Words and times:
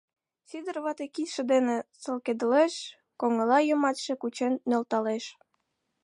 —Сидыр 0.49 0.77
вате 0.85 1.05
кидше 1.15 1.43
дене 1.51 1.77
солкедылеш, 2.01 2.73
коҥыла 3.19 3.59
йымачше 3.67 4.13
кучен 4.21 4.53
нӧлталеш. 4.69 5.25